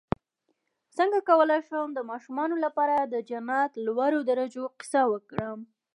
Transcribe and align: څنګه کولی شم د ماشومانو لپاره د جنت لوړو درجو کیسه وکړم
څنګه 0.97 1.19
کولی 1.29 1.59
شم 1.67 1.87
د 1.93 1.99
ماشومانو 2.11 2.55
لپاره 2.65 2.95
د 3.01 3.15
جنت 3.29 3.71
لوړو 3.85 4.19
درجو 4.29 4.65
کیسه 4.79 5.01
وکړم 5.11 5.59